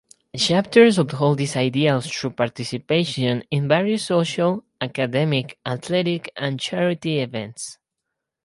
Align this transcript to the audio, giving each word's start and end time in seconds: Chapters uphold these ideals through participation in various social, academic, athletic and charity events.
Chapters 0.35 0.97
uphold 0.97 1.37
these 1.37 1.55
ideals 1.55 2.07
through 2.07 2.31
participation 2.31 3.43
in 3.51 3.67
various 3.67 4.03
social, 4.05 4.63
academic, 4.81 5.59
athletic 5.63 6.31
and 6.35 6.59
charity 6.59 7.19
events. 7.19 7.77